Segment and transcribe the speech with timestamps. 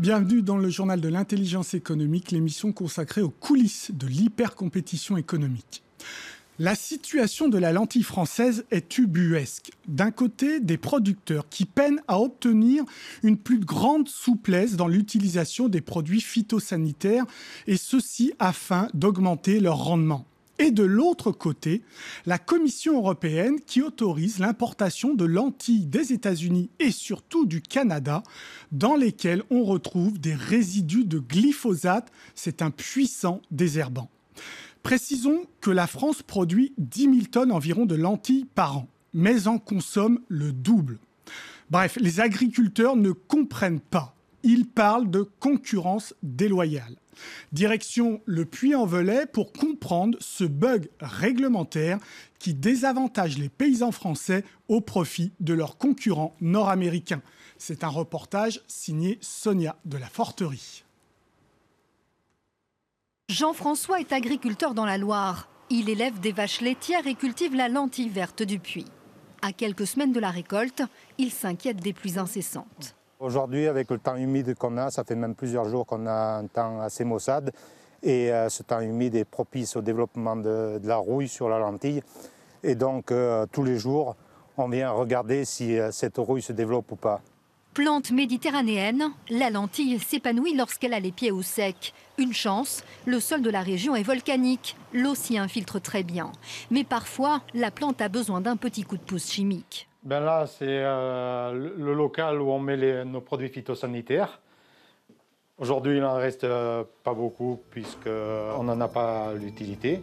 [0.00, 5.82] Bienvenue dans le journal de l'intelligence économique, l'émission consacrée aux coulisses de l'hypercompétition économique.
[6.58, 9.72] La situation de la lentille française est ubuesque.
[9.88, 12.82] D'un côté, des producteurs qui peinent à obtenir
[13.22, 17.26] une plus grande souplesse dans l'utilisation des produits phytosanitaires,
[17.66, 20.24] et ceci afin d'augmenter leur rendement
[20.60, 21.82] et de l'autre côté,
[22.26, 28.22] la Commission européenne qui autorise l'importation de lentilles des États-Unis et surtout du Canada,
[28.70, 32.12] dans lesquelles on retrouve des résidus de glyphosate.
[32.34, 34.10] C'est un puissant désherbant.
[34.82, 39.58] Précisons que la France produit 10 000 tonnes environ de lentilles par an, mais en
[39.58, 40.98] consomme le double.
[41.70, 44.14] Bref, les agriculteurs ne comprennent pas.
[44.42, 46.96] Ils parlent de concurrence déloyale.
[47.52, 51.98] Direction le Puy-en-Velay pour comprendre ce bug réglementaire
[52.38, 57.22] qui désavantage les paysans français au profit de leurs concurrents nord-américains.
[57.58, 60.84] C'est un reportage signé Sonia de la Forterie.
[63.28, 65.48] Jean-François est agriculteur dans la Loire.
[65.68, 68.86] Il élève des vaches laitières et cultive la lentille verte du puits.
[69.42, 70.82] À quelques semaines de la récolte,
[71.16, 72.96] il s'inquiète des pluies incessantes.
[73.20, 76.46] Aujourd'hui, avec le temps humide qu'on a, ça fait même plusieurs jours qu'on a un
[76.46, 77.52] temps assez maussade.
[78.02, 82.02] Et euh, ce temps humide est propice au développement de, la rouille sur la lentille.
[82.62, 84.16] Et donc, euh, tous les jours,
[84.56, 87.20] on vient regarder si euh, cette rouille se développe ou pas.
[87.74, 91.92] Plante méditerranéenne, la lentille s'épanouit lorsqu'elle a les pieds au sec.
[92.16, 96.32] Une chance, le sol de la région est volcanique, l'eau s'y infiltre très bien.
[96.70, 99.89] Mais parfois, la plante a besoin d'un petit coup de pouce chimique.
[100.02, 104.40] Ben là, c'est euh, le local où on met nos produits phytosanitaires.
[105.58, 110.00] Aujourd'hui, il n'en reste euh, pas beaucoup puisqu'on n'en a pas l'utilité.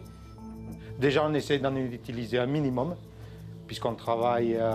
[1.00, 2.94] Déjà, on essaie d'en utiliser un minimum
[3.66, 4.72] puisqu'on travaille euh,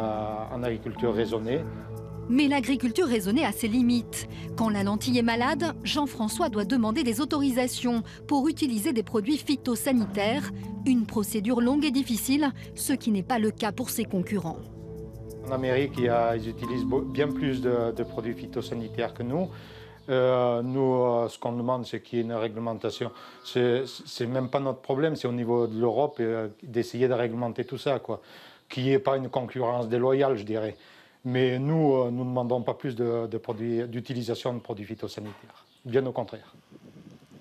[0.54, 1.62] en agriculture raisonnée.
[2.28, 4.28] Mais l'agriculture raisonnée a ses limites.
[4.58, 10.52] Quand la lentille est malade, Jean-François doit demander des autorisations pour utiliser des produits phytosanitaires,
[10.86, 14.60] une procédure longue et difficile, ce qui n'est pas le cas pour ses concurrents.
[15.48, 19.50] En Amérique, ils utilisent bien plus de, produits phytosanitaires que nous.
[20.10, 23.12] Euh, nous, euh, ce qu'on demande, c'est qu'il y ait une réglementation.
[23.46, 27.78] C'est même pas notre problème, c'est au niveau de l'Europe euh, d'essayer de réglementer tout
[27.78, 28.22] ça, quoi.
[28.70, 30.76] Qu'il n'y ait pas une concurrence déloyale, je dirais.
[31.26, 35.66] Mais nous, nous ne demandons pas plus d'utilisation de, de produits phytosanitaires.
[35.86, 36.54] Bien au contraire.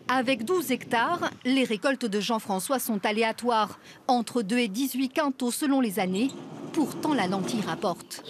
[0.09, 5.81] Avec 12 hectares, les récoltes de Jean-François sont aléatoires, entre 2 et 18 quintaux selon
[5.81, 6.29] les années.
[6.73, 8.23] Pourtant, la lentille rapporte.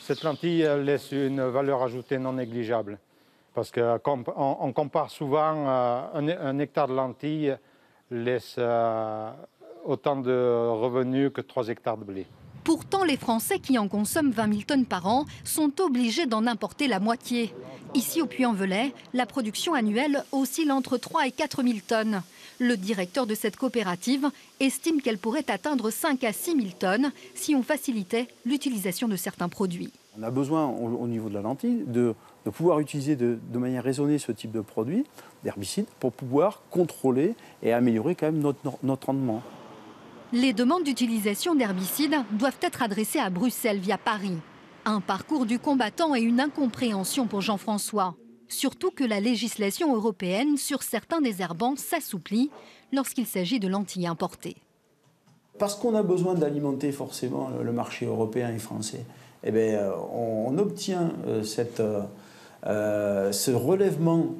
[0.00, 2.98] Cette lentille laisse une valeur ajoutée non négligeable.
[3.54, 7.56] Parce qu'on compare souvent euh, un, hectare de lentilles
[8.10, 9.30] laisse euh,
[9.84, 12.26] autant de revenus que 3 hectares de blé.
[12.66, 16.88] Pourtant, les Français qui en consomment 20 000 tonnes par an sont obligés d'en importer
[16.88, 17.54] la moitié.
[17.94, 22.22] Ici, au Puy-en-Velay, la production annuelle oscille entre 3 et 4 000 tonnes.
[22.58, 24.26] Le directeur de cette coopérative
[24.58, 29.48] estime qu'elle pourrait atteindre 5 à 6 000 tonnes si on facilitait l'utilisation de certains
[29.48, 29.92] produits.
[30.18, 32.16] On a besoin, au, niveau de la lentille, de,
[32.50, 35.04] pouvoir utiliser de, manière raisonnée ce type de produit,
[35.44, 38.42] d'herbicide, pour pouvoir contrôler et améliorer quand même
[38.82, 39.44] notre rendement.
[40.32, 44.36] Les demandes d'utilisation d'herbicides doivent être adressées à Bruxelles via Paris.
[44.84, 48.16] Un parcours du combattant et une incompréhension pour Jean-François.
[48.48, 52.50] Surtout que la législation européenne sur certains désherbants s'assouplit
[52.92, 54.56] lorsqu'il s'agit de lentilles importées.
[55.60, 59.04] Parce qu'on a besoin d'alimenter forcément le marché européen et français,
[59.44, 61.44] eh bien, euh, on, obtient euh,
[62.66, 64.34] euh, ce relèvement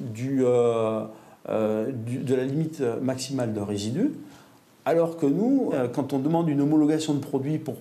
[0.00, 1.08] de
[1.48, 4.12] la limite maximale de résidus
[4.84, 7.76] alors que nous, euh, quand on demande une homologation de produit pour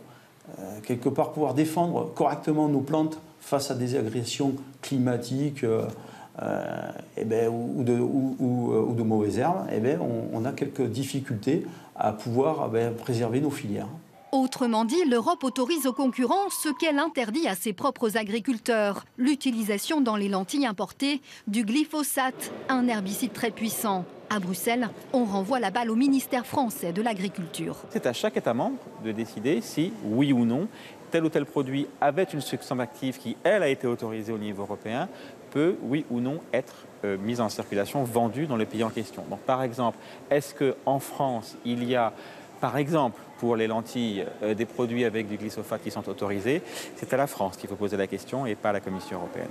[0.60, 9.04] euh, quelque part pouvoir défendre correctement nos plantes face à des agressions climatiques ou, de,
[9.04, 10.00] mauvaises herbes, eh ben,
[10.34, 11.66] on, a quelques difficultés
[11.96, 13.88] à pouvoir eh ben, préserver nos filières.
[14.32, 19.06] Autrement dit, l'Europe autorise aux concurrents ce qu'elle interdit à ses propres agriculteurs.
[19.18, 24.06] L'utilisation dans les lentilles importées du glyphosate, un herbicide très puissant.
[24.32, 27.78] À Bruxelles, on renvoie la balle au ministère français de l'Agriculture.
[27.90, 30.68] C'est à chaque État membre de décider si, oui ou non,
[31.10, 34.62] tel ou tel produit avec une substance active qui, elle, a été autorisée au niveau
[34.62, 35.10] européen,
[35.50, 39.24] peut, oui ou non, être euh, mis en circulation, vendu dans le pays en question.
[39.32, 39.98] Donc, par exemple,
[40.30, 42.14] est-ce qu'en France, il y a,
[42.62, 46.62] par exemple, pour les lentilles, euh, des produits avec du glyphosate qui sont autorisés
[46.98, 49.50] C'est à la France qu'il faut poser la question et pas à la Commission européenne.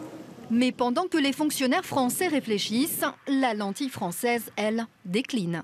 [0.50, 5.62] Mais pendant que les fonctionnaires français réfléchissent, la lentille française, elle, décline.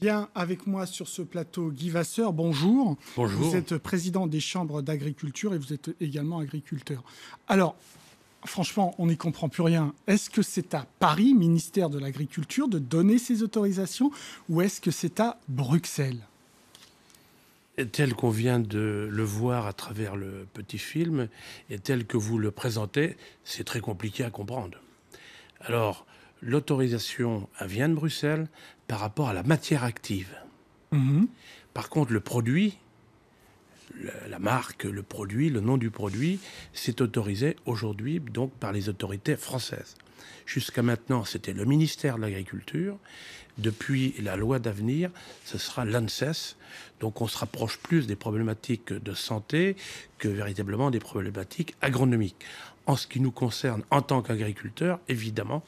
[0.00, 2.96] Bien, avec moi sur ce plateau, Guy Vasseur, bonjour.
[3.16, 3.40] Bonjour.
[3.40, 7.02] Vous êtes président des chambres d'agriculture et vous êtes également agriculteur.
[7.48, 7.74] Alors,
[8.44, 9.92] franchement, on n'y comprend plus rien.
[10.06, 14.12] Est-ce que c'est à Paris, ministère de l'Agriculture, de donner ces autorisations
[14.48, 16.20] ou est-ce que c'est à Bruxelles?
[17.86, 21.28] Tel qu'on vient de le voir à travers le petit film
[21.70, 24.78] et tel que vous le présentez, c'est très compliqué à comprendre.
[25.60, 26.06] Alors,
[26.40, 28.48] l'autorisation vient de Bruxelles
[28.86, 30.34] par rapport à la matière active.
[30.92, 31.28] Mhm.
[31.74, 32.78] Par contre, le produit,
[34.28, 36.40] la marque, le produit, le nom du produit,
[36.72, 39.96] c'est autorisé aujourd'hui donc par les autorités françaises.
[40.46, 42.96] Jusqu'à maintenant, c'était le ministère de l'Agriculture.
[43.58, 45.10] Depuis la loi d'avenir,
[45.44, 46.56] ce sera l'ANSES.
[47.00, 49.76] Donc on se rapproche plus des problématiques de santé
[50.18, 52.44] que véritablement des problématiques agronomiques.
[52.88, 55.62] En ce qui nous concerne en tant qu'agriculteurs, évidemment,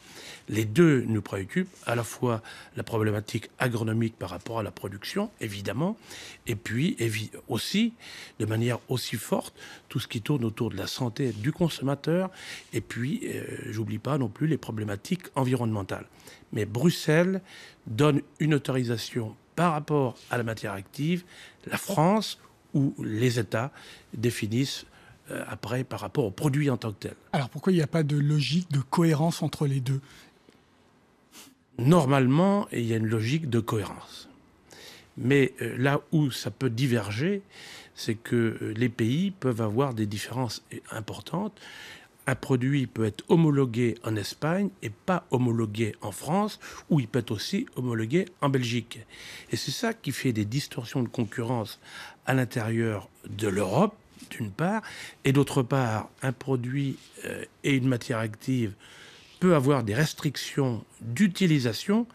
[0.48, 2.40] les deux nous préoccupent, à la fois
[2.76, 5.98] la problématique agronomique par rapport à la production, évidemment,
[6.46, 6.96] et puis
[7.48, 7.92] aussi,
[8.38, 9.54] de manière aussi forte,
[9.90, 12.30] tout ce qui tourne autour de la santé du consommateur,
[12.72, 16.06] et puis, euh, j'oublie pas non plus les problématiques environnementales.
[16.54, 17.42] Mais Bruxelles
[17.86, 21.24] donne une autorisation par rapport à la matière active,
[21.66, 22.38] la France
[22.72, 23.72] ou les États
[24.14, 24.86] définissent
[25.30, 27.14] euh, après par rapport au produit en tant que tel.
[27.32, 30.00] Alors pourquoi il n'y a pas de logique, de cohérence entre les deux?
[31.78, 34.28] Normalement, il y a une logique de cohérence.
[35.16, 37.42] Mais euh, là où ça peut diverger,
[37.94, 41.58] c'est que euh, les pays peuvent avoir des différences importantes.
[42.26, 46.60] Un produit peut être homologué en Espagne et pas homologué en France,
[46.90, 49.00] ou il peut être aussi homologué en Belgique.
[49.50, 51.80] Et c'est ça qui fait des distorsions de concurrence
[52.26, 53.94] à l'intérieur de l'Europe
[54.30, 54.82] d'une part,
[55.24, 58.74] et d'autre part, un produit euh, et une matière active
[59.40, 62.06] peut avoir des restrictions d'utilisation,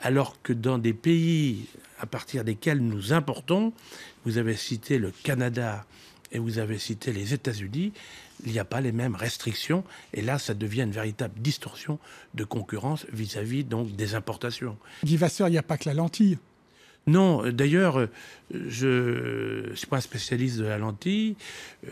[0.00, 1.66] alors que dans des pays
[1.98, 3.72] à partir desquels nous importons,
[4.24, 5.84] vous avez cité le Canada
[6.32, 7.92] et vous avez cité les États-Unis,
[8.46, 11.98] il n'y a pas les mêmes restrictions, et là, ça devient une véritable distorsion
[12.34, 14.78] de concurrence vis-à-vis donc des importations.
[15.04, 16.38] Guy il n'y a pas que la lentille.
[17.06, 18.08] Non, d'ailleurs,
[18.52, 21.36] je ne suis pas un spécialiste de la lentille.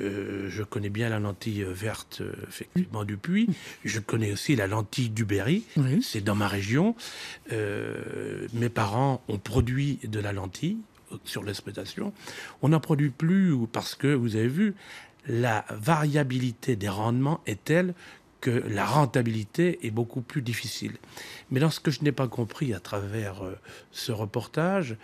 [0.01, 3.49] Euh, je connais bien la lentille verte, effectivement, du puits.
[3.85, 5.65] Je connais aussi la lentille du Berry.
[6.03, 6.95] C'est dans ma région.
[7.53, 10.79] Euh, mes parents ont produit de la lentille
[11.25, 12.13] sur l'exploitation.
[12.63, 14.75] On n'en produit plus parce que, vous avez vu,
[15.27, 17.95] la variabilité des rendements est telle
[18.41, 20.93] que la rentabilité est beaucoup plus difficile.
[21.51, 23.59] Mais dans ce que je n'ai pas compris à travers euh,
[23.91, 24.97] ce reportage,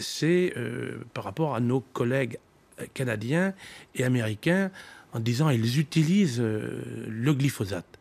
[0.00, 2.38] c'est euh, par rapport à nos collègues
[2.80, 3.54] euh, canadiens
[3.94, 4.70] et américains
[5.12, 7.98] en disant ils utilisent le glyphosate.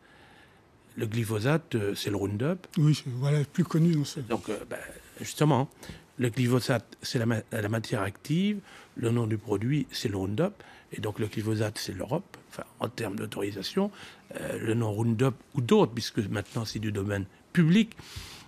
[0.97, 2.67] Le glyphosate, c'est le Roundup.
[2.77, 3.95] Oui, voilà, plus connu.
[4.27, 4.77] Donc, ben,
[5.21, 5.69] justement,
[6.17, 8.59] le glyphosate, c'est la, la, matière active.
[8.97, 10.63] Le nom du produit, c'est le Roundup.
[10.93, 13.91] Et donc, le glyphosate, c'est l'Europe, enfin, en termes d'autorisation.
[14.39, 17.95] Euh, le nom Roundup ou d'autres, puisque maintenant c'est du domaine public.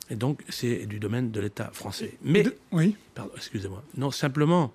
[0.10, 2.18] Et donc, c'est du domaine de l'État français.
[2.24, 2.96] Mais, oui.
[3.14, 3.84] Pardon, excusez-moi.
[3.96, 4.74] Non, simplement,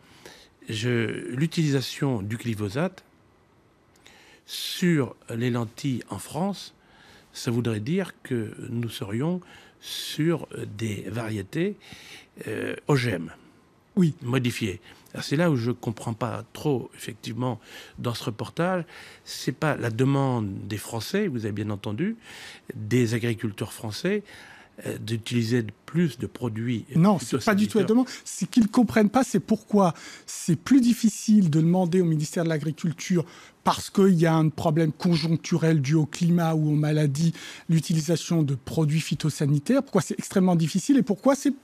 [0.68, 3.04] l'utilisation du glyphosate
[4.46, 6.74] sur les lentilles en France,
[7.32, 9.40] ça voudrait dire que nous serions
[9.80, 10.46] sur
[10.78, 11.76] des variétés
[12.46, 13.30] euh, OGM.
[13.96, 14.14] Oui.
[14.22, 14.80] Modifiées.
[15.20, 17.60] C'est là où je ne comprends pas trop, effectivement,
[17.98, 18.84] dans ce reportage.
[19.24, 22.16] C'est pas la demande des Français, vous avez bien entendu,
[22.74, 24.24] des agriculteurs français,
[25.00, 26.84] d'utiliser plus de produits.
[26.96, 28.06] Non, c'est pas du tout la demande.
[28.24, 29.94] C'est qu'ils comprennent pas, c'est pourquoi
[30.26, 33.24] c'est plus difficile de demander au ministère de l'Agriculture
[33.62, 37.32] parce qu'il y a un problème conjoncturel dû au climat ou aux maladies,
[37.68, 41.54] l'utilisation de produits phytosanitaires, pourquoi c'est extrêmement difficile et pourquoi c'est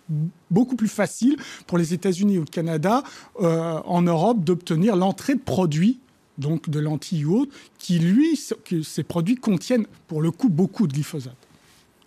[0.50, 1.36] beaucoup plus facile
[1.66, 3.02] pour les États-Unis ou le Canada,
[3.40, 5.98] euh, en Europe, d'obtenir l'entrée de produits
[6.38, 10.86] donc de lentilles ou autres, qui, lui, que ces produits contiennent pour le coup beaucoup
[10.86, 11.36] de glyphosate.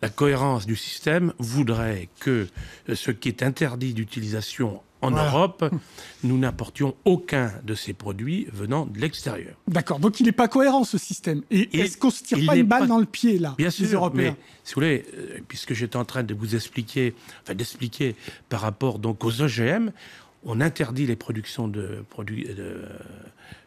[0.04, 2.50] La cohérence du système voudrait que
[2.94, 5.64] ce qui est interdit d'utilisation en Europe,
[6.26, 9.56] nous n'apportions aucun de ces produits venant de l'extérieur.
[9.66, 11.44] D'accord, donc il n'est pas cohérent ce système.
[11.52, 13.86] Et est-ce qu'on ne se tire pas une balle dans le pied là, Bien sûr,
[13.94, 18.18] Européens mais si vous voulez, euh, puisque j'étais en train de vous expliquer, enfin d'expliquer
[18.50, 19.92] par rapport donc aux OGM,
[20.44, 22.82] on interdit les productions de produits de,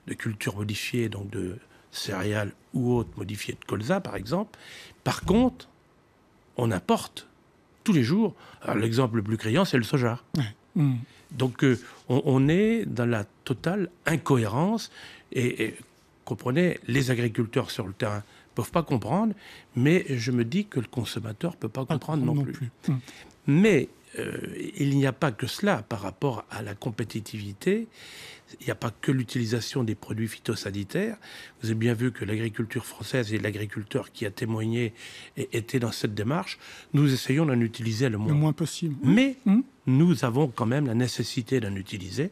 [0.06, 1.56] de cultures modifiées, donc de
[1.92, 4.58] céréales ou autres modifiées de colza par exemple.
[5.02, 5.70] Par contre,
[6.56, 7.26] on importe
[7.84, 8.34] tous les jours.
[8.74, 10.20] L'exemple le plus criant, c'est le soja.
[10.74, 10.96] Hmm.
[11.30, 14.90] Donc euh, on, est dans la totale incohérence
[15.32, 15.74] et,
[16.24, 18.22] comprenez, les agriculteurs sur le terrain
[18.54, 19.34] peuvent pas comprendre,
[19.74, 22.70] mais je me dis que le consommateur peut pas comprendre non, plus.
[22.88, 22.96] Hmm.
[23.46, 24.36] Mais euh,
[24.76, 27.86] il n'y a pas que cela par rapport à la compétitivité.
[28.60, 31.16] Il n'y a pas que l'utilisation des produits phytosanitaires.
[31.60, 34.94] Vous avez bien vu que l'agriculture française et l'agriculteur qui a témoigné
[35.36, 36.58] étaient dans cette démarche.
[36.92, 38.94] Nous essayons d'en utiliser le moins, le moins possible.
[39.02, 39.60] Mais mmh.
[39.86, 42.30] nous avons quand même la nécessité d'en utiliser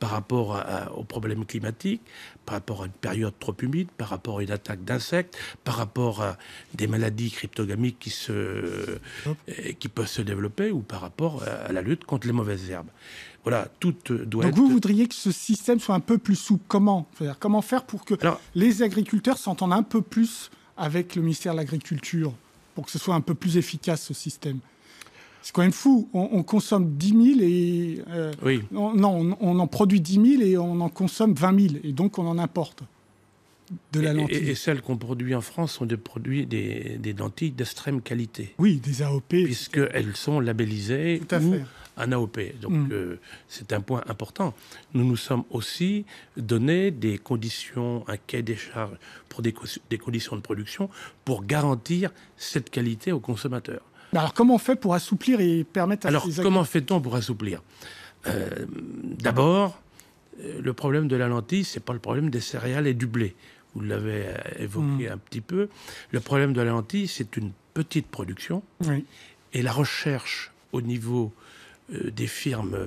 [0.00, 0.62] par rapport
[0.96, 2.02] aux problèmes climatiques,
[2.44, 6.20] par rapport à une période trop humide, par rapport à une attaque d'insectes, par rapport
[6.20, 6.36] à
[6.74, 8.98] des maladies cryptogamiques qui, se,
[9.78, 12.90] qui peuvent se développer ou par rapport à la lutte contre les mauvaises herbes.
[13.44, 16.64] Voilà, tout doit Donc vous voudriez que ce système soit un peu plus souple.
[16.66, 17.38] Comment faire?
[17.38, 18.14] Comment faire pour que
[18.54, 22.32] les agriculteurs s'entendent un peu plus avec le ministère de l'Agriculture
[22.74, 24.58] pour que ce soit un peu plus efficace ce système?
[25.42, 26.08] C'est quand même fou.
[26.14, 28.02] On, consomme 10 000 et.
[28.08, 28.62] Euh, oui.
[28.72, 31.74] non, on, en produit 10 000 et on en consomme 20 000.
[31.84, 32.82] Et donc, on en importe
[33.92, 34.36] de la lentille.
[34.36, 38.54] Et, celles qu'on produit en France sont des produits, des, des lentilles d'extrême qualité.
[38.58, 39.28] Oui, des AOP.
[39.28, 41.64] Puisqu'elles sont labellisées Tout à fait.
[41.96, 42.38] En AOP.
[42.60, 42.88] Donc, mm.
[42.92, 44.54] euh, c'est un point important.
[44.94, 46.04] Nous nous sommes aussi
[46.36, 48.96] donné des conditions, un cahier des charges
[49.28, 49.54] pour des,
[49.90, 50.90] des conditions de production
[51.24, 53.82] pour garantir cette qualité aux consommateurs
[54.16, 57.62] alors, comment on fait pour assouplir et permettre à Alors, comment fait-on pour assouplir?
[58.26, 58.48] Euh,
[59.02, 59.80] D'abord,
[60.40, 63.34] euh, le problème de la lentille, c'est pas le problème des céréales et du blé.
[63.74, 64.26] Vous l'avez
[64.58, 65.12] évoqué hmm.
[65.12, 65.68] un petit peu.
[66.12, 68.62] Le problème de la lentille, c'est une petite production.
[69.52, 71.32] Et la recherche au niveau
[71.90, 72.78] des firmes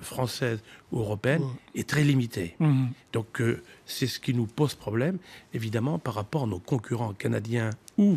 [0.00, 0.60] françaises
[0.90, 1.44] ou européennes
[1.74, 2.56] est très limitée.
[2.58, 2.86] Hmm.
[3.12, 3.42] Donc
[3.84, 5.18] c'est ce qui nous pose problème,
[5.52, 8.16] évidemment, par rapport à nos concurrents canadiens ou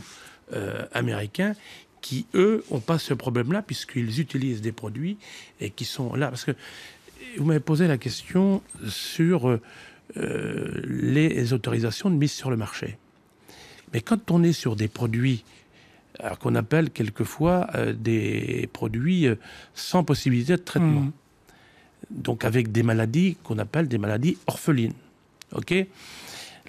[0.93, 1.55] américains
[2.01, 5.17] qui, eux, n'ont pas ce problème-là, puisqu'ils utilisent des produits
[5.59, 6.29] et qui sont là.
[6.29, 6.51] Parce que
[7.37, 9.59] vous m'avez posé la question sur
[10.17, 12.97] euh, les autorisations de mise sur le marché.
[13.93, 15.43] Mais quand on est sur des produits
[16.39, 19.35] qu'on appelle quelquefois euh, des produits euh,
[19.73, 21.11] sans possibilité de traitement, mmh.
[22.09, 24.93] donc avec des maladies qu'on appelle des maladies orphelines.
[25.53, 25.73] OK?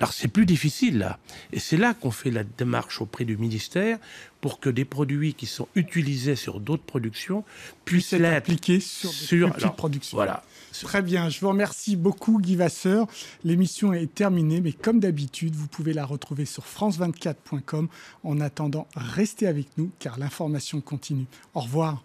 [0.00, 1.19] Alors c'est plus difficile là.
[1.52, 3.99] Et c'est là qu'on fait la démarche auprès du ministère
[4.40, 7.45] pour que des produits qui sont utilisés sur d'autres productions
[7.85, 10.16] puissent être appliqués sur, sur petites productions.
[10.16, 10.42] Voilà.
[10.73, 13.07] Très bien, je vous remercie beaucoup Guy Vasseur.
[13.45, 17.88] L'émission est terminée, mais comme d'habitude, vous pouvez la retrouver sur france24.com.
[18.25, 21.26] En attendant, restez avec nous car l'information continue.
[21.54, 22.02] Au revoir.